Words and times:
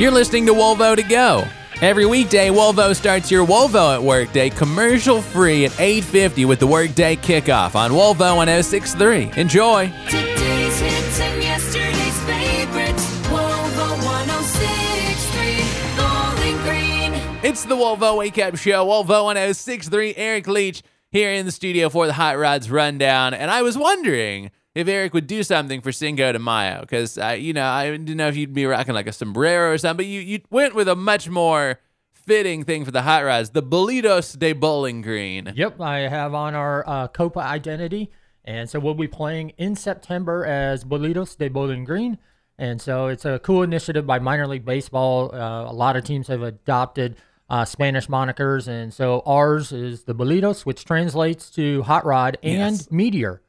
You're 0.00 0.10
listening 0.10 0.46
to 0.46 0.54
Volvo 0.54 0.96
to 0.96 1.02
Go. 1.02 1.44
Every 1.82 2.06
weekday, 2.06 2.48
Volvo 2.48 2.96
starts 2.96 3.30
your 3.30 3.46
Volvo 3.46 3.94
at 3.94 4.02
Work 4.02 4.32
Day 4.32 4.48
commercial 4.48 5.20
free 5.20 5.66
at 5.66 5.78
8:50 5.78 6.46
with 6.46 6.58
the 6.58 6.66
Workday 6.66 7.16
kickoff 7.16 7.74
on 7.74 7.90
Volvo 7.90 8.34
1063. 8.34 9.30
Enjoy. 9.36 9.92
Today's 10.08 10.80
hits 10.80 11.20
and 11.20 11.42
yesterday's 11.42 12.18
favorites. 12.22 13.04
Volvo 13.28 14.02
1063, 14.02 15.66
Bowling 15.98 16.56
Green. 16.62 17.12
It's 17.42 17.64
the 17.66 17.76
Volvo 17.76 18.16
Wake 18.16 18.38
Up 18.38 18.56
Show. 18.56 18.86
Volvo 18.86 19.24
1063. 19.24 20.14
Eric 20.16 20.48
Leach 20.48 20.82
here 21.10 21.30
in 21.30 21.44
the 21.44 21.52
studio 21.52 21.90
for 21.90 22.06
the 22.06 22.14
Hot 22.14 22.38
Rods 22.38 22.70
Rundown. 22.70 23.34
And 23.34 23.50
I 23.50 23.60
was 23.60 23.76
wondering 23.76 24.50
if 24.74 24.86
Eric 24.88 25.14
would 25.14 25.26
do 25.26 25.42
something 25.42 25.80
for 25.80 25.92
Cinco 25.92 26.32
de 26.32 26.38
Mayo 26.38 26.80
because, 26.82 27.18
uh, 27.18 27.36
you 27.38 27.52
know, 27.52 27.66
I 27.66 27.90
didn't 27.90 28.16
know 28.16 28.28
if 28.28 28.36
you'd 28.36 28.54
be 28.54 28.66
rocking 28.66 28.94
like 28.94 29.06
a 29.06 29.12
sombrero 29.12 29.72
or 29.72 29.78
something, 29.78 29.96
but 29.98 30.06
you, 30.06 30.20
you 30.20 30.40
went 30.50 30.74
with 30.74 30.88
a 30.88 30.94
much 30.96 31.28
more 31.28 31.80
fitting 32.12 32.64
thing 32.64 32.84
for 32.84 32.90
the 32.90 33.02
Hot 33.02 33.24
Rods 33.24 33.50
the 33.50 33.62
Bólidos 33.62 34.38
de 34.38 34.52
Bowling 34.52 35.02
Green. 35.02 35.52
Yep, 35.56 35.80
I 35.80 36.00
have 36.00 36.34
on 36.34 36.54
our 36.54 36.84
uh, 36.88 37.08
Copa 37.08 37.40
identity. 37.40 38.10
And 38.44 38.70
so 38.70 38.78
we'll 38.80 38.94
be 38.94 39.08
playing 39.08 39.50
in 39.58 39.76
September 39.76 40.46
as 40.46 40.84
Bólidos 40.84 41.36
de 41.36 41.48
Bowling 41.48 41.84
Green. 41.84 42.18
And 42.58 42.80
so 42.80 43.06
it's 43.08 43.24
a 43.24 43.38
cool 43.40 43.62
initiative 43.62 44.06
by 44.06 44.18
minor 44.18 44.46
league 44.46 44.64
baseball. 44.64 45.34
Uh, 45.34 45.70
a 45.70 45.72
lot 45.72 45.96
of 45.96 46.04
teams 46.04 46.28
have 46.28 46.42
adopted 46.42 47.16
uh, 47.48 47.64
Spanish 47.64 48.06
monikers. 48.06 48.68
And 48.68 48.92
so 48.94 49.22
ours 49.26 49.72
is 49.72 50.04
the 50.04 50.14
Bólidos, 50.14 50.64
which 50.64 50.84
translates 50.84 51.50
to 51.52 51.82
Hot 51.82 52.04
Rod 52.04 52.38
and 52.42 52.76
Yes. 52.76 52.90
Meteor. 52.90 53.42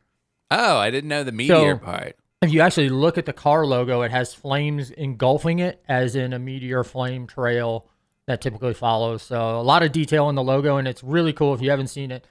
Oh, 0.52 0.78
I 0.78 0.92
didn't 0.92 1.08
know 1.08 1.24
the 1.24 1.32
meteor 1.32 1.76
So- 1.76 1.86
part. 1.86 2.16
If 2.44 2.52
you 2.52 2.62
actually 2.62 2.90
look 2.90 3.18
at 3.20 3.26
the 3.28 3.34
car 3.34 3.66
logo, 3.68 4.02
it 4.02 4.10
has 4.12 4.34
flames 4.34 4.90
engulfing 4.90 5.60
it, 5.60 5.80
as 5.88 6.16
in 6.16 6.34
a 6.34 6.40
meteor 6.40 6.84
flame 6.84 7.28
trail 7.28 7.86
that 8.26 8.42
typically 8.42 8.74
follows. 8.74 9.22
So 9.22 9.60
a 9.60 9.62
lot 9.62 9.84
of 9.84 9.92
detail 9.92 10.28
in 10.28 10.34
the 10.36 10.42
logo, 10.44 10.78
and 10.78 10.88
it's 10.88 11.04
really 11.04 11.34
cool. 11.34 11.54
If 11.54 11.62
you 11.62 11.70
haven't 11.70 11.88
seen 11.90 12.10
it, 12.10 12.26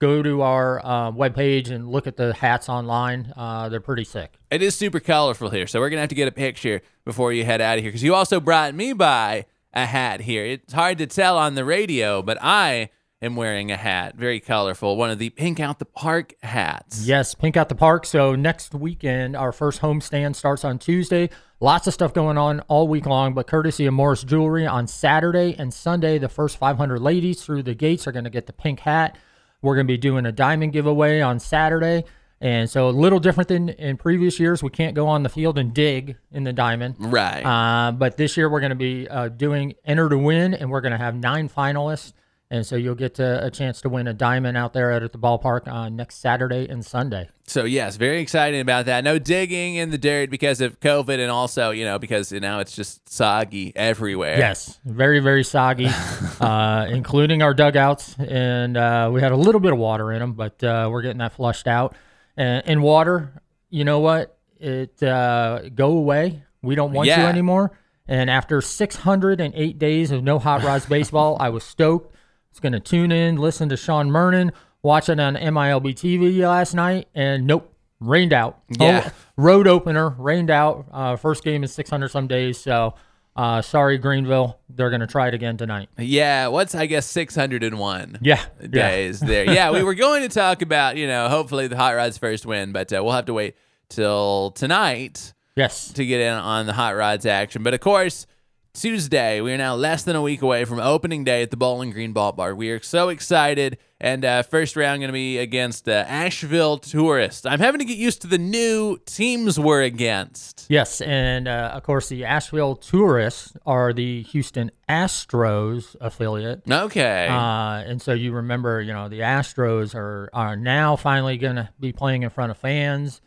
go 0.00 0.20
to 0.20 0.42
our 0.42 0.80
uh, 0.84 1.12
webpage 1.12 1.70
and 1.70 1.88
look 1.88 2.08
at 2.08 2.16
the 2.16 2.34
hats 2.34 2.68
online. 2.68 3.32
Uh, 3.36 3.68
they're 3.68 3.78
pretty 3.80 4.02
sick. 4.02 4.36
It 4.50 4.62
is 4.62 4.74
super 4.74 4.98
colorful 4.98 5.50
here, 5.50 5.68
so 5.68 5.78
we're 5.78 5.90
gonna 5.90 6.00
have 6.00 6.08
to 6.08 6.16
get 6.16 6.26
a 6.26 6.32
picture 6.32 6.82
before 7.04 7.32
you 7.32 7.44
head 7.44 7.60
out 7.60 7.78
of 7.78 7.84
here 7.84 7.90
because 7.92 8.02
you 8.02 8.16
also 8.16 8.40
brought 8.40 8.74
me 8.74 8.92
by 8.92 9.46
a 9.72 9.86
hat 9.86 10.22
here. 10.22 10.44
It's 10.44 10.72
hard 10.72 10.98
to 10.98 11.06
tell 11.06 11.38
on 11.38 11.54
the 11.54 11.64
radio, 11.64 12.20
but 12.20 12.36
I 12.42 12.90
am 13.22 13.36
wearing 13.36 13.70
a 13.70 13.76
hat, 13.76 14.16
very 14.16 14.40
colorful, 14.40 14.96
one 14.96 15.10
of 15.10 15.18
the 15.18 15.30
Pink 15.30 15.60
Out 15.60 15.78
the 15.78 15.84
Park 15.84 16.34
hats. 16.42 17.06
Yes, 17.06 17.34
Pink 17.34 17.56
Out 17.56 17.68
the 17.68 17.74
Park. 17.74 18.04
So 18.04 18.34
next 18.34 18.74
weekend, 18.74 19.36
our 19.36 19.52
first 19.52 19.80
homestand 19.80 20.34
starts 20.34 20.64
on 20.64 20.78
Tuesday. 20.78 21.30
Lots 21.60 21.86
of 21.86 21.94
stuff 21.94 22.12
going 22.12 22.36
on 22.36 22.60
all 22.66 22.88
week 22.88 23.06
long, 23.06 23.34
but 23.34 23.46
courtesy 23.46 23.86
of 23.86 23.94
Morris 23.94 24.24
Jewelry 24.24 24.66
on 24.66 24.88
Saturday 24.88 25.54
and 25.56 25.72
Sunday, 25.72 26.18
the 26.18 26.28
first 26.28 26.56
500 26.56 27.00
ladies 27.00 27.44
through 27.44 27.62
the 27.62 27.74
gates 27.74 28.08
are 28.08 28.12
going 28.12 28.24
to 28.24 28.30
get 28.30 28.46
the 28.46 28.52
pink 28.52 28.80
hat. 28.80 29.16
We're 29.62 29.76
going 29.76 29.86
to 29.86 29.92
be 29.92 29.98
doing 29.98 30.26
a 30.26 30.32
diamond 30.32 30.72
giveaway 30.72 31.20
on 31.20 31.38
Saturday. 31.38 32.04
And 32.40 32.68
so 32.68 32.88
a 32.88 32.90
little 32.90 33.20
different 33.20 33.46
than 33.46 33.68
in 33.68 33.96
previous 33.96 34.40
years. 34.40 34.64
We 34.64 34.70
can't 34.70 34.96
go 34.96 35.06
on 35.06 35.22
the 35.22 35.28
field 35.28 35.56
and 35.58 35.72
dig 35.72 36.16
in 36.32 36.42
the 36.42 36.52
diamond. 36.52 36.96
Right. 36.98 37.44
Uh, 37.44 37.92
but 37.92 38.16
this 38.16 38.36
year 38.36 38.50
we're 38.50 38.58
going 38.58 38.70
to 38.70 38.74
be 38.74 39.06
uh, 39.06 39.28
doing 39.28 39.74
enter 39.84 40.08
to 40.08 40.18
win, 40.18 40.52
and 40.52 40.68
we're 40.68 40.80
going 40.80 40.90
to 40.90 40.98
have 40.98 41.14
nine 41.14 41.48
finalists. 41.48 42.12
And 42.52 42.66
so 42.66 42.76
you'll 42.76 42.94
get 42.94 43.14
to, 43.14 43.46
a 43.46 43.50
chance 43.50 43.80
to 43.80 43.88
win 43.88 44.06
a 44.06 44.12
diamond 44.12 44.58
out 44.58 44.74
there 44.74 44.92
at, 44.92 45.02
at 45.02 45.12
the 45.12 45.18
ballpark 45.18 45.66
on 45.66 45.96
next 45.96 46.16
Saturday 46.16 46.68
and 46.68 46.84
Sunday. 46.84 47.30
So 47.46 47.64
yes, 47.64 47.96
very 47.96 48.20
excited 48.20 48.60
about 48.60 48.84
that. 48.84 49.04
No 49.04 49.18
digging 49.18 49.76
in 49.76 49.88
the 49.88 49.96
dirt 49.96 50.28
because 50.28 50.60
of 50.60 50.78
COVID, 50.78 51.18
and 51.18 51.30
also 51.30 51.70
you 51.70 51.86
know 51.86 51.98
because 51.98 52.30
now 52.30 52.60
it's 52.60 52.76
just 52.76 53.08
soggy 53.08 53.72
everywhere. 53.74 54.36
Yes, 54.36 54.78
very 54.84 55.20
very 55.20 55.44
soggy, 55.44 55.88
uh, 56.40 56.88
including 56.90 57.40
our 57.40 57.54
dugouts, 57.54 58.16
and 58.18 58.76
uh, 58.76 59.08
we 59.10 59.22
had 59.22 59.32
a 59.32 59.36
little 59.36 59.60
bit 59.60 59.72
of 59.72 59.78
water 59.78 60.12
in 60.12 60.18
them, 60.18 60.34
but 60.34 60.62
uh, 60.62 60.90
we're 60.92 61.02
getting 61.02 61.18
that 61.18 61.32
flushed 61.32 61.66
out. 61.66 61.96
And, 62.36 62.62
and 62.66 62.82
water, 62.82 63.42
you 63.70 63.84
know 63.84 64.00
what? 64.00 64.36
It 64.58 65.02
uh, 65.02 65.70
go 65.74 65.96
away. 65.96 66.42
We 66.60 66.74
don't 66.74 66.92
want 66.92 67.08
you 67.08 67.14
anymore. 67.14 67.72
And 68.06 68.28
after 68.28 68.60
608 68.60 69.78
days 69.78 70.10
of 70.10 70.22
no 70.22 70.38
hot 70.38 70.62
rods 70.62 70.84
baseball, 70.84 71.38
I 71.40 71.48
was 71.48 71.64
stoked. 71.64 72.14
Was 72.52 72.60
going 72.60 72.72
to 72.72 72.80
tune 72.80 73.10
in, 73.10 73.36
listen 73.36 73.68
to 73.70 73.76
Sean 73.76 74.10
Mernon, 74.10 74.52
watch 74.82 75.08
it 75.08 75.18
on 75.18 75.36
MILB 75.36 75.94
TV 75.94 76.38
last 76.46 76.74
night, 76.74 77.08
and 77.14 77.46
nope, 77.46 77.72
rained 77.98 78.32
out. 78.32 78.60
Yeah. 78.78 79.04
Oh, 79.06 79.12
road 79.38 79.66
opener, 79.66 80.10
rained 80.10 80.50
out. 80.50 80.86
Uh, 80.92 81.16
first 81.16 81.44
game 81.44 81.62
in 81.62 81.68
600 81.68 82.08
some 82.10 82.26
days. 82.26 82.58
So 82.58 82.94
uh, 83.34 83.62
sorry, 83.62 83.96
Greenville. 83.96 84.58
They're 84.68 84.90
going 84.90 85.00
to 85.00 85.06
try 85.06 85.28
it 85.28 85.34
again 85.34 85.56
tonight. 85.56 85.88
Yeah. 85.98 86.48
What's 86.48 86.74
I 86.74 86.86
guess 86.86 87.06
six 87.06 87.34
hundred 87.34 87.62
and 87.64 87.78
one. 87.78 88.18
Yeah. 88.20 88.42
yeah. 88.60 88.68
days 88.68 89.20
there. 89.20 89.50
Yeah, 89.50 89.70
we 89.70 89.82
were 89.82 89.94
going 89.94 90.22
to 90.22 90.28
talk 90.28 90.60
about, 90.60 90.96
you 90.96 91.06
know, 91.06 91.28
hopefully 91.28 91.66
the 91.66 91.76
Hot 91.76 91.94
Rods 91.94 92.18
first 92.18 92.44
win, 92.44 92.72
but 92.72 92.92
uh, 92.92 93.02
we'll 93.02 93.14
have 93.14 93.26
to 93.26 93.34
wait 93.34 93.56
till 93.88 94.50
tonight 94.50 95.32
Yes. 95.56 95.92
to 95.94 96.04
get 96.04 96.20
in 96.20 96.32
on 96.32 96.66
the 96.66 96.74
Hot 96.74 96.94
Rods 96.94 97.24
action. 97.24 97.62
But 97.62 97.72
of 97.72 97.80
course, 97.80 98.26
Tuesday, 98.74 99.42
we 99.42 99.52
are 99.52 99.58
now 99.58 99.74
less 99.74 100.02
than 100.02 100.16
a 100.16 100.22
week 100.22 100.40
away 100.40 100.64
from 100.64 100.80
opening 100.80 101.24
day 101.24 101.42
at 101.42 101.50
the 101.50 101.58
Bowling 101.58 101.90
Green 101.90 102.14
Ballpark. 102.14 102.56
We 102.56 102.70
are 102.70 102.80
so 102.82 103.10
excited. 103.10 103.76
And 104.00 104.24
uh, 104.24 104.42
first 104.42 104.76
round 104.76 105.00
going 105.00 105.08
to 105.08 105.12
be 105.12 105.36
against 105.36 105.88
uh, 105.88 106.04
Asheville 106.08 106.78
Tourists. 106.78 107.44
I'm 107.44 107.60
having 107.60 107.80
to 107.80 107.84
get 107.84 107.98
used 107.98 108.22
to 108.22 108.26
the 108.26 108.38
new 108.38 108.96
teams 109.04 109.60
we're 109.60 109.82
against. 109.82 110.66
Yes, 110.68 111.00
and 111.02 111.46
uh, 111.46 111.72
of 111.74 111.82
course 111.84 112.08
the 112.08 112.24
Asheville 112.24 112.74
Tourists 112.74 113.52
are 113.66 113.92
the 113.92 114.22
Houston 114.22 114.72
Astros 114.88 115.94
affiliate. 116.00 116.62
Okay. 116.68 117.28
Uh, 117.28 117.84
and 117.86 118.00
so 118.02 118.12
you 118.12 118.32
remember, 118.32 118.80
you 118.80 118.92
know, 118.92 119.08
the 119.08 119.20
Astros 119.20 119.94
are 119.94 120.30
are 120.32 120.56
now 120.56 120.96
finally 120.96 121.36
going 121.36 121.56
to 121.56 121.68
be 121.78 121.92
playing 121.92 122.22
in 122.22 122.30
front 122.30 122.50
of 122.50 122.56
fans. 122.56 123.20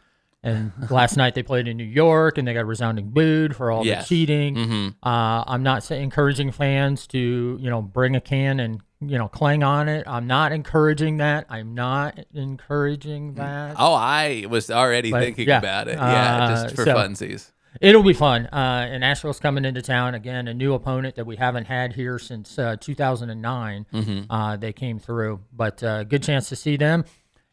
And 0.46 0.72
last 0.90 1.18
night 1.18 1.36
they 1.36 1.44
played 1.44 1.68
in 1.68 1.76
New 1.76 1.84
York, 1.84 2.38
and 2.38 2.48
they 2.48 2.54
got 2.54 2.66
resounding 2.66 3.10
booed 3.10 3.56
for 3.56 3.72
all 3.72 3.86
Yes. 3.86 4.08
the 4.08 4.16
cheating. 4.16 4.56
Mhm. 4.56 4.90
Uh, 5.04 5.44
I'm 5.48 5.64
not 5.64 5.84
say, 5.84 6.02
encouraging 6.02 6.52
fans 6.52 7.08
to, 7.08 7.58
you 7.60 7.70
know, 7.70 7.82
bring 7.82 8.16
a 8.16 8.22
can 8.22 8.60
and 8.62 8.80
you 9.02 9.18
know 9.18 9.28
clang 9.28 9.62
on 9.64 9.90
it. 9.90 10.04
I'm 10.08 10.26
not 10.28 10.52
encouraging 10.54 11.18
that. 11.18 11.46
I'm 11.50 11.76
not 11.76 12.18
encouraging 12.34 13.34
that. 13.36 13.76
oh, 13.78 13.94
I 13.94 14.46
was 14.50 14.72
already 14.72 15.12
But, 15.12 15.22
thinking 15.22 15.48
yeah. 15.48 15.58
about 15.58 15.88
it. 15.88 15.98
Yeah, 15.98 16.38
Uh, 16.46 16.48
just 16.64 16.76
for 16.76 16.86
so- 16.86 16.96
funsies. 16.96 17.52
It'll 17.82 18.04
be 18.04 18.14
fun. 18.14 18.46
Uh, 18.54 18.88
and 18.90 19.04
Asheville's 19.04 19.42
coming 19.42 19.66
into 19.66 19.82
town 19.82 20.16
again, 20.16 20.48
a 20.48 20.54
new 20.54 20.74
opponent 20.74 21.16
that 21.16 21.26
we 21.26 21.36
haven't 21.36 21.66
had 21.66 21.92
here 21.92 22.18
since 22.18 22.58
uh, 22.58 22.78
2009. 22.80 23.86
Mm-hmm. 23.94 24.32
Uh, 24.32 24.56
they 24.56 24.72
came 24.72 24.98
through, 24.98 25.42
but 25.52 25.84
uh, 25.84 26.06
good 26.06 26.24
chance 26.24 26.48
to 26.50 26.56
see 26.56 26.78
them 26.78 27.04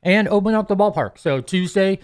and 0.00 0.28
open 0.28 0.54
up 0.54 0.68
the 0.68 0.76
ballpark. 0.76 1.18
So 1.18 1.40
Tuesday, 1.40 1.98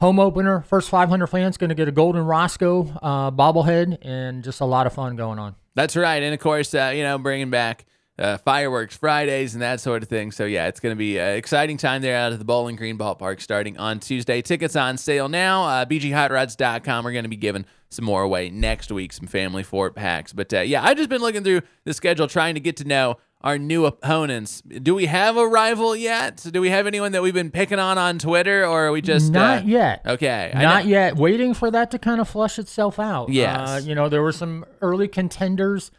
home 0.00 0.18
opener, 0.18 0.62
first 0.62 0.90
500 0.90 1.26
fans 1.26 1.56
going 1.56 1.68
to 1.68 1.74
get 1.74 1.88
a 1.88 1.92
Golden 1.92 2.24
Roscoe 2.24 2.88
uh, 3.02 3.30
bobblehead, 3.30 3.98
and 4.02 4.44
just 4.44 4.60
a 4.60 4.64
lot 4.64 4.86
of 4.86 4.92
fun 4.92 5.16
going 5.16 5.38
on. 5.38 5.54
That's 5.74 5.96
right, 5.96 6.22
and 6.22 6.32
of 6.32 6.40
course, 6.40 6.74
uh, 6.74 6.92
you 6.94 7.02
know, 7.02 7.18
bringing 7.18 7.50
back 7.50 7.84
uh, 8.18 8.38
fireworks 8.38 8.96
Fridays 8.96 9.54
and 9.54 9.62
that 9.62 9.80
sort 9.80 10.02
of 10.02 10.08
thing. 10.08 10.32
So 10.32 10.44
yeah, 10.44 10.68
it's 10.68 10.80
going 10.80 10.94
to 10.94 10.98
be 10.98 11.18
an 11.18 11.36
exciting 11.36 11.76
time 11.76 12.02
there 12.02 12.16
out 12.16 12.32
at 12.32 12.38
the 12.38 12.44
Bowling 12.44 12.76
Green 12.76 12.96
Ballpark 12.96 13.40
starting 13.40 13.76
on 13.78 14.00
Tuesday. 14.00 14.40
Tickets 14.42 14.74
on 14.76 14.96
sale 14.96 15.28
now. 15.28 15.64
Uh, 15.64 15.84
BGHotRods.com. 15.84 17.04
We're 17.04 17.12
going 17.12 17.24
to 17.24 17.28
be 17.28 17.36
giving 17.36 17.66
some 17.90 18.04
more 18.04 18.22
away 18.22 18.50
next 18.50 18.90
week, 18.90 19.12
some 19.12 19.26
family 19.26 19.62
four 19.62 19.90
packs. 19.90 20.32
But 20.32 20.52
uh, 20.52 20.60
yeah, 20.60 20.82
I've 20.82 20.96
just 20.96 21.08
been 21.08 21.20
looking 21.20 21.44
through 21.44 21.62
the 21.84 21.92
schedule, 21.92 22.26
trying 22.26 22.54
to 22.54 22.60
get 22.60 22.76
to 22.78 22.84
know 22.84 23.18
our 23.46 23.58
new 23.58 23.86
opponents. 23.86 24.60
Do 24.62 24.92
we 24.96 25.06
have 25.06 25.36
a 25.36 25.46
rival 25.46 25.94
yet? 25.94 26.44
Do 26.50 26.60
we 26.60 26.70
have 26.70 26.88
anyone 26.88 27.12
that 27.12 27.22
we've 27.22 27.32
been 27.32 27.52
picking 27.52 27.78
on 27.78 27.96
on 27.96 28.18
Twitter, 28.18 28.66
or 28.66 28.88
are 28.88 28.90
we 28.90 29.00
just 29.00 29.30
Not 29.30 29.62
uh, 29.62 29.66
yet. 29.66 30.02
Okay, 30.04 30.50
Not 30.52 30.86
yet. 30.86 31.14
Waiting 31.14 31.54
for 31.54 31.70
that 31.70 31.92
to 31.92 31.98
kind 32.00 32.20
of 32.20 32.28
flush 32.28 32.58
itself 32.58 32.98
out. 32.98 33.28
Yes. 33.28 33.68
Uh, 33.68 33.80
you 33.84 33.94
know, 33.94 34.08
there 34.08 34.20
were 34.20 34.32
some 34.32 34.64
early 34.82 35.06
contenders. 35.06 35.92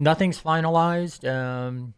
Nothing's 0.00 0.40
finalized. 0.40 1.30
Um, 1.30 1.92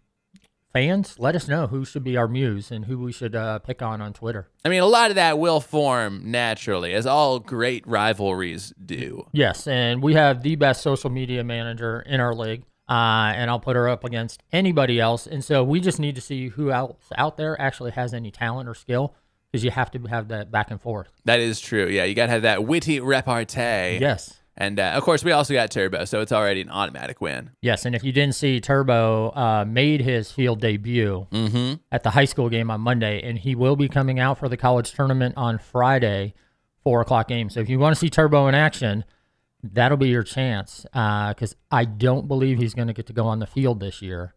fans, 0.73 1.15
let 1.21 1.37
us 1.37 1.47
know 1.47 1.69
who 1.69 1.85
should 1.85 2.03
be 2.03 2.17
our 2.17 2.27
muse 2.27 2.73
and 2.73 2.87
who 2.87 2.99
we 2.99 3.13
should 3.13 3.37
uh, 3.37 3.61
pick 3.61 3.83
on 3.83 4.03
on 4.03 4.13
Twitter. 4.13 4.51
I 4.65 4.69
mean, 4.71 4.83
a 4.83 4.87
lot 4.87 5.11
of 5.11 5.15
that 5.15 5.39
will 5.39 5.61
form 5.61 6.33
naturally, 6.33 6.95
as 6.95 7.07
all 7.07 7.39
great 7.39 7.87
rivalries 7.87 8.75
do. 8.85 9.29
Yes, 9.31 9.69
and 9.69 10.03
we 10.03 10.15
have 10.15 10.43
the 10.43 10.57
best 10.57 10.83
social 10.83 11.11
media 11.11 11.45
manager 11.45 12.01
in 12.01 12.19
our 12.19 12.35
league. 12.35 12.65
Uh, 12.89 13.33
and 13.35 13.51
I'll 13.51 13.59
put 13.61 13.75
her 13.77 13.89
up 13.89 14.05
against 14.05 14.43
anybody 14.53 15.01
else. 15.01 15.27
And 15.27 15.45
so 15.45 15.65
we 15.65 15.81
just 15.81 15.99
need 15.99 16.15
to 16.15 16.21
see 16.21 16.49
who 16.49 16.71
else 16.71 16.97
out 17.17 17.37
there 17.37 17.61
actually 17.61 17.91
has 17.93 18.15
any 18.15 18.31
talent 18.31 18.69
or 18.69 18.75
skill 18.75 19.15
because 19.51 19.65
you 19.65 19.71
have 19.73 19.91
to 19.93 19.99
have 20.05 20.29
that 20.29 20.51
back 20.53 20.71
and 20.71 20.81
forth. 20.81 21.09
That 21.25 21.41
is 21.41 21.61
true. 21.61 21.87
Yeah, 21.89 22.05
you 22.05 22.15
got 22.15 22.27
to 22.27 22.33
have 22.33 22.43
that 22.43 22.65
witty 22.65 23.01
repartee. 23.01 23.99
Yes. 24.01 24.35
And 24.59 24.81
uh, 24.81 24.93
of 24.95 25.03
course, 25.03 25.23
we 25.23 25.33
also 25.33 25.53
got 25.53 25.71
Turbo, 25.71 26.07
so 26.07 26.21
it's 26.23 26.33
already 26.33 26.63
an 26.63 26.71
automatic 26.71 27.21
win. 27.21 27.51
Yes, 27.61 27.85
and 27.85 27.95
if 27.95 28.03
you 28.03 28.11
didn't 28.11 28.35
see, 28.37 28.59
Turbo 28.59 29.29
uh, 29.33 29.65
made 29.69 30.01
his 30.01 30.33
field 30.33 30.61
debut 30.61 31.27
Mm-hmm. 31.31 31.75
at 31.93 32.03
the 32.05 32.11
high 32.11 32.25
school 32.25 32.49
game 32.49 32.71
on 32.71 32.81
Monday, 32.81 33.21
and 33.23 33.37
he 33.39 33.55
will 33.55 33.77
be 33.77 33.87
coming 33.89 34.19
out 34.19 34.39
for 34.39 34.49
the 34.49 34.57
college 34.57 34.93
tournament 34.93 35.35
on 35.37 35.59
Friday, 35.59 36.33
four 36.83 37.03
o'clock 37.03 37.29
game. 37.29 37.51
So 37.51 37.61
if 37.61 37.69
you 37.69 37.79
want 37.79 37.95
to 37.97 38.01
see 38.01 38.09
Turbo 38.09 38.47
in 38.49 38.55
action, 38.55 39.05
that'll 39.63 39.97
be 39.97 40.09
your 40.09 40.23
chance 40.23 40.87
because 40.93 41.57
I 41.71 41.85
don't 41.85 42.29
believe 42.29 42.59
he's 42.59 42.75
going 42.75 42.89
to 42.89 42.95
get 42.95 43.07
to 43.07 43.13
go 43.13 43.27
on 43.27 43.39
the 43.39 43.47
field 43.47 43.81
this 43.81 44.03
year 44.03 44.35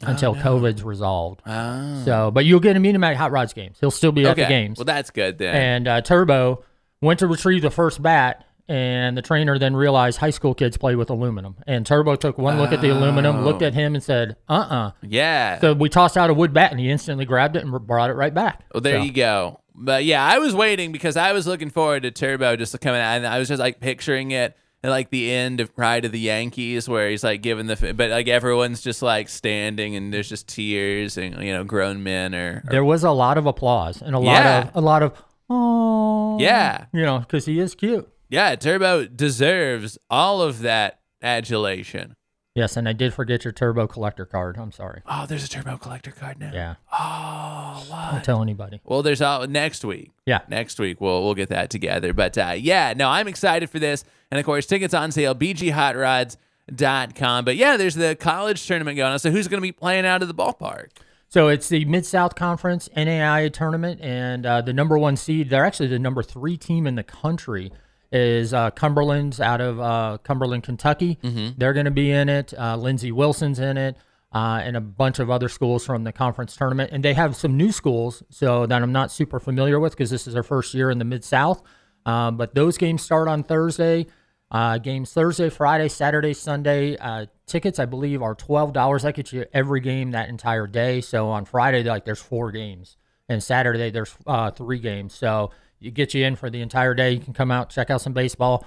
until 0.00 0.34
COVID's 0.34 0.82
resolved. 0.82 1.42
Oh. 1.46 2.02
So, 2.04 2.30
but 2.30 2.44
you'll 2.44 2.60
get 2.60 2.74
to 2.74 2.80
meet 2.80 2.94
him 2.94 3.04
at 3.04 3.16
Hot 3.16 3.30
Rods 3.30 3.52
games. 3.52 3.78
He'll 3.80 3.90
still 3.90 4.12
be 4.12 4.26
at 4.26 4.36
the 4.36 4.46
games. 4.46 4.78
Well, 4.78 4.84
that's 4.84 5.10
good 5.10 5.38
then. 5.38 5.54
and 5.54 5.88
uh, 5.88 6.00
Turbo 6.00 6.64
went 7.00 7.20
to 7.20 7.26
retrieve 7.26 7.62
the 7.62 7.70
first 7.70 8.02
bat, 8.02 8.44
and 8.68 9.16
the 9.16 9.22
trainer 9.22 9.58
then 9.58 9.74
realized 9.76 10.18
high 10.18 10.30
school 10.30 10.54
kids 10.54 10.76
play 10.76 10.94
with 10.96 11.10
aluminum. 11.10 11.56
And 11.66 11.84
Turbo 11.84 12.16
took 12.16 12.38
one 12.38 12.58
look 12.58 12.72
at 12.72 12.80
the 12.80 12.90
aluminum, 12.90 13.44
looked 13.44 13.62
at 13.62 13.74
him, 13.74 13.94
and 13.94 14.02
said, 14.02 14.36
"Uh, 14.48 14.52
uh 14.52 14.90
yeah. 15.02 15.60
So 15.60 15.74
we 15.74 15.88
tossed 15.88 16.16
out 16.16 16.30
a 16.30 16.34
wood 16.34 16.52
bat, 16.52 16.70
and 16.70 16.80
he 16.80 16.90
instantly 16.90 17.24
grabbed 17.24 17.56
it 17.56 17.64
and 17.64 17.86
brought 17.86 18.10
it 18.10 18.14
right 18.14 18.32
back. 18.34 18.64
Well, 18.72 18.80
there 18.80 18.98
So- 18.98 19.04
you 19.04 19.12
go. 19.12 19.60
But 19.74 20.04
yeah, 20.04 20.24
I 20.24 20.38
was 20.38 20.54
waiting 20.54 20.92
because 20.92 21.16
I 21.16 21.32
was 21.32 21.46
looking 21.46 21.70
forward 21.70 22.02
to 22.02 22.10
Turbo 22.10 22.56
just 22.56 22.78
coming 22.80 23.00
out, 23.00 23.16
and 23.16 23.26
I 23.26 23.38
was 23.38 23.48
just 23.48 23.60
like 23.60 23.80
picturing 23.80 24.30
it 24.32 24.56
at 24.84 24.90
like 24.90 25.10
the 25.10 25.30
end 25.32 25.60
of 25.60 25.74
Pride 25.76 26.04
of 26.04 26.12
the 26.12 26.18
Yankees, 26.18 26.88
where 26.88 27.08
he's 27.08 27.22
like 27.24 27.40
giving 27.40 27.66
the, 27.68 27.94
but 27.96 28.10
like 28.10 28.28
everyone's 28.28 28.80
just 28.82 29.00
like 29.02 29.28
standing, 29.28 29.96
and 29.96 30.12
there's 30.12 30.28
just 30.28 30.48
tears, 30.48 31.16
and 31.16 31.42
you 31.42 31.52
know, 31.52 31.64
grown 31.64 32.02
men 32.02 32.34
are, 32.34 32.62
There 32.70 32.84
was 32.84 33.02
a 33.04 33.10
lot 33.12 33.38
of 33.38 33.46
applause 33.46 34.02
and 34.02 34.14
a 34.14 34.18
lot 34.18 34.32
Yeah. 34.44 34.68
of 34.68 34.70
a 34.76 34.80
lot 34.80 35.02
of 35.02 35.12
oh 35.48 36.38
Yeah. 36.40 36.86
you 36.92 37.02
know 37.02 37.20
because 37.20 37.46
he 37.46 37.58
is 37.58 37.74
cute. 37.74 38.08
yeah, 38.28 38.54
Turbo 38.56 39.06
deserves 39.06 39.98
all 40.10 40.42
of 40.42 40.60
that 40.60 41.00
adulation. 41.22 42.14
Yes, 42.54 42.76
and 42.76 42.86
I 42.86 42.92
did 42.92 43.14
forget 43.14 43.44
your 43.44 43.52
Turbo 43.52 43.86
collector 43.86 44.26
card. 44.26 44.58
I'm 44.58 44.72
sorry. 44.72 45.00
Oh, 45.06 45.24
there's 45.26 45.42
a 45.42 45.48
Turbo 45.48 45.78
collector 45.78 46.10
card 46.10 46.38
now. 46.38 46.50
Yeah, 46.52 46.74
Oh, 46.92 48.10
don't 48.12 48.22
tell 48.24 48.42
anybody. 48.42 48.82
Well, 48.84 49.02
there's 49.02 49.22
all 49.22 49.46
next 49.46 49.86
week. 49.86 50.10
Yeah. 50.26 50.40
next 50.48 50.78
week 50.78 51.00
we'll 51.00 51.24
we'll 51.24 51.34
get 51.34 51.48
that 51.48 51.70
together. 51.70 52.12
But 52.12 52.36
uh, 52.36 52.54
yeah, 52.58 52.92
no, 52.94 53.08
I'm 53.08 53.26
excited 53.26 53.70
for 53.70 53.78
this, 53.78 54.04
and 54.30 54.38
of 54.38 54.44
course, 54.44 54.66
tickets 54.66 54.92
on 54.92 55.12
sale. 55.12 55.34
BGHotRods.com. 55.34 57.44
But 57.44 57.56
yeah, 57.56 57.76
there's 57.76 57.94
the 57.94 58.14
college 58.16 58.66
tournament 58.66 58.96
going 58.96 59.12
on. 59.12 59.18
So 59.18 59.30
who's 59.30 59.48
going 59.48 59.58
to 59.58 59.62
be 59.66 59.72
playing 59.72 60.06
out 60.06 60.22
of 60.22 60.28
the 60.28 60.34
ballpark? 60.34 60.88
So 61.28 61.48
it's 61.48 61.68
the 61.68 61.86
Mid 61.86 62.04
South 62.04 62.34
Conference 62.34 62.90
NAIA 62.94 63.50
tournament, 63.50 64.00
and 64.02 64.44
uh, 64.44 64.60
the 64.60 64.74
number 64.74 64.98
one 64.98 65.16
seed, 65.16 65.48
they're 65.48 65.64
actually 65.64 65.88
the 65.88 65.98
number 65.98 66.22
three 66.22 66.58
team 66.58 66.86
in 66.86 66.94
the 66.96 67.02
country, 67.02 67.72
is 68.12 68.52
uh, 68.52 68.70
Cumberland's 68.70 69.40
out 69.40 69.60
of 69.60 69.80
uh, 69.80 70.18
Cumberland, 70.22 70.62
Kentucky. 70.62 71.18
They're 71.56 71.72
going 71.72 71.86
to 71.86 71.90
be 71.90 72.10
in 72.10 72.28
it. 72.28 72.52
Uh, 72.56 72.76
Lindsey 72.76 73.10
Wilson's 73.10 73.58
in 73.58 73.76
it, 73.78 73.96
uh, 74.32 74.60
and 74.62 74.76
a 74.76 74.80
bunch 74.80 75.18
of 75.18 75.30
other 75.30 75.48
schools 75.48 75.86
from 75.86 76.04
the 76.04 76.12
conference 76.12 76.54
tournament. 76.54 76.90
And 76.92 77.02
they 77.02 77.14
have 77.14 77.34
some 77.36 77.56
new 77.56 77.72
schools, 77.72 78.22
so 78.28 78.66
that 78.66 78.82
I'm 78.82 78.92
not 78.92 79.10
super 79.10 79.40
familiar 79.40 79.80
with 79.80 79.92
because 79.92 80.10
this 80.10 80.26
is 80.26 80.34
their 80.34 80.42
first 80.42 80.74
year 80.74 80.90
in 80.90 80.98
the 80.98 81.04
Mid 81.04 81.24
South. 81.24 81.62
Um, 82.04 82.36
but 82.36 82.54
those 82.54 82.78
games 82.78 83.02
start 83.02 83.28
on 83.28 83.44
Thursday. 83.44 84.06
Uh, 84.50 84.76
games 84.76 85.10
Thursday, 85.12 85.48
Friday, 85.48 85.88
Saturday, 85.88 86.34
Sunday. 86.34 86.96
Uh, 86.98 87.24
tickets, 87.46 87.78
I 87.78 87.86
believe, 87.86 88.20
are 88.20 88.34
twelve 88.34 88.74
dollars. 88.74 89.04
That 89.04 89.14
gets 89.14 89.32
you 89.32 89.46
every 89.54 89.80
game 89.80 90.10
that 90.10 90.28
entire 90.28 90.66
day. 90.66 91.00
So 91.00 91.28
on 91.30 91.46
Friday, 91.46 91.82
like 91.84 92.04
there's 92.04 92.20
four 92.20 92.50
games, 92.52 92.98
and 93.30 93.42
Saturday 93.42 93.88
there's 93.90 94.14
uh, 94.26 94.50
three 94.50 94.78
games. 94.78 95.14
So 95.14 95.52
it 95.82 95.94
get 95.94 96.14
you 96.14 96.24
in 96.24 96.36
for 96.36 96.50
the 96.50 96.60
entire 96.60 96.94
day. 96.94 97.12
You 97.12 97.20
can 97.20 97.32
come 97.32 97.50
out, 97.50 97.70
check 97.70 97.90
out 97.90 98.00
some 98.00 98.12
baseball, 98.12 98.64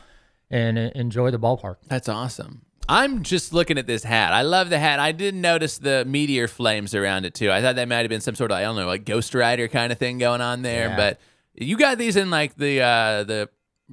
and 0.49 0.77
uh, 0.77 0.89
enjoy 0.95 1.31
the 1.31 1.39
ballpark. 1.39 1.77
That's 1.87 2.09
awesome. 2.09 2.61
I'm 2.87 3.23
just 3.23 3.51
looking 3.51 3.77
at 3.77 3.87
this 3.87 4.03
hat. 4.03 4.31
I 4.31 4.43
love 4.43 4.69
the 4.69 4.77
hat. 4.77 4.99
I 4.99 5.11
didn't 5.11 5.41
notice 5.41 5.79
the 5.79 6.05
meteor 6.05 6.47
flames 6.47 6.93
around 6.93 7.25
it 7.25 7.33
too. 7.33 7.51
I 7.51 7.61
thought 7.61 7.75
that 7.77 7.87
might 7.87 7.99
have 7.99 8.09
been 8.09 8.21
some 8.21 8.35
sort 8.35 8.51
of 8.51 8.57
I 8.57 8.61
don't 8.61 8.75
know, 8.75 8.85
like 8.85 9.05
Ghost 9.05 9.33
Rider 9.33 9.67
kind 9.67 9.91
of 9.91 9.97
thing 9.97 10.19
going 10.19 10.41
on 10.41 10.61
there. 10.61 10.89
Yeah. 10.89 10.95
But 10.95 11.19
you 11.55 11.77
got 11.77 11.97
these 11.97 12.15
in 12.15 12.29
like 12.29 12.55
the 12.55 12.81
uh 12.81 13.23
the 13.23 13.49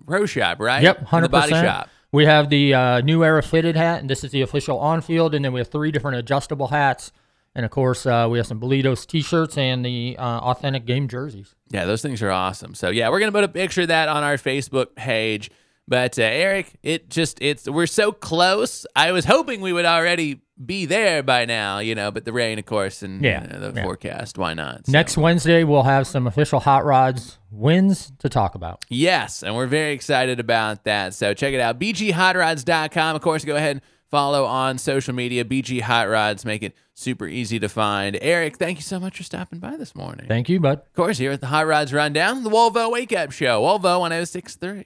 pro 0.06 0.26
shop, 0.26 0.60
right? 0.60 0.82
Yep, 0.82 1.04
hundred 1.06 1.26
The 1.26 1.30
body 1.30 1.52
shop. 1.52 1.88
We 2.12 2.26
have 2.26 2.50
the 2.50 2.74
uh, 2.74 3.00
new 3.00 3.24
era 3.24 3.42
fitted 3.42 3.74
hat, 3.74 4.00
and 4.00 4.10
this 4.10 4.22
is 4.22 4.32
the 4.32 4.42
official 4.42 4.78
on 4.78 5.00
field. 5.00 5.34
And 5.34 5.42
then 5.42 5.54
we 5.54 5.60
have 5.60 5.68
three 5.68 5.90
different 5.90 6.18
adjustable 6.18 6.68
hats, 6.68 7.10
and 7.54 7.64
of 7.64 7.70
course 7.70 8.06
uh, 8.06 8.26
we 8.30 8.38
have 8.38 8.46
some 8.46 8.60
Bólidos 8.60 9.06
t-shirts 9.06 9.56
and 9.58 9.84
the 9.84 10.16
uh, 10.18 10.22
authentic 10.40 10.86
game 10.86 11.08
jerseys. 11.08 11.54
Yeah, 11.70 11.84
those 11.84 12.02
things 12.02 12.22
are 12.22 12.30
awesome. 12.30 12.74
So 12.74 12.90
yeah, 12.90 13.08
we're 13.10 13.20
gonna 13.20 13.32
put 13.32 13.44
a 13.44 13.48
picture 13.48 13.82
of 13.82 13.88
that 13.88 14.08
on 14.08 14.22
our 14.22 14.36
Facebook 14.36 14.94
page. 14.94 15.50
But 15.88 16.16
uh, 16.18 16.22
Eric, 16.22 16.78
it 16.84 17.10
just 17.10 17.38
it's 17.42 17.68
we're 17.68 17.86
so 17.88 18.12
close. 18.12 18.86
I 18.94 19.10
was 19.12 19.24
hoping 19.24 19.60
we 19.60 19.72
would 19.72 19.84
already 19.84 20.40
be 20.64 20.86
there 20.86 21.24
by 21.24 21.44
now, 21.44 21.80
you 21.80 21.96
know, 21.96 22.12
but 22.12 22.24
the 22.24 22.32
rain, 22.32 22.56
of 22.60 22.66
course, 22.66 23.02
and 23.02 23.20
Yeah, 23.20 23.44
uh, 23.52 23.58
the 23.58 23.72
yeah. 23.74 23.82
forecast. 23.82 24.38
Why 24.38 24.54
not? 24.54 24.86
So- 24.86 24.92
Next 24.92 25.16
Wednesday, 25.16 25.64
we'll 25.64 25.82
have 25.82 26.06
some 26.06 26.28
official 26.28 26.60
Hot 26.60 26.84
Rods 26.84 27.38
wins 27.50 28.12
to 28.20 28.28
talk 28.28 28.54
about. 28.54 28.84
Yes, 28.88 29.42
and 29.42 29.56
we're 29.56 29.66
very 29.66 29.92
excited 29.92 30.38
about 30.38 30.84
that. 30.84 31.14
So 31.14 31.34
check 31.34 31.52
it 31.52 31.58
out, 31.60 31.80
bghotrods.com. 31.80 33.16
Of 33.16 33.22
course, 33.22 33.44
go 33.44 33.56
ahead 33.56 33.72
and 33.72 33.80
follow 34.12 34.44
on 34.44 34.76
social 34.78 35.14
media. 35.14 35.42
BG 35.44 35.80
Hot 35.80 36.08
Rods 36.08 36.44
make 36.44 36.62
it 36.62 36.76
super 36.94 37.26
easy 37.26 37.58
to 37.58 37.68
find. 37.68 38.16
Eric, 38.20 38.58
thank 38.58 38.78
you 38.78 38.82
so 38.82 39.00
much 39.00 39.16
for 39.16 39.22
stopping 39.22 39.58
by 39.58 39.76
this 39.76 39.96
morning. 39.96 40.26
Thank 40.28 40.48
you, 40.48 40.60
bud. 40.60 40.80
of 40.80 40.92
course, 40.92 41.18
here 41.18 41.32
at 41.32 41.40
the 41.40 41.46
Hot 41.48 41.66
Rods 41.66 41.92
Rundown, 41.92 42.44
the 42.44 42.50
Volvo 42.50 42.92
Wake 42.92 43.12
Up 43.12 43.32
Show, 43.32 43.62
Volvo 43.62 43.98
1063. 44.00 44.84